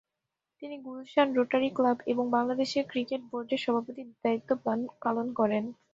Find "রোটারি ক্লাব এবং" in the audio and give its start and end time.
1.33-2.25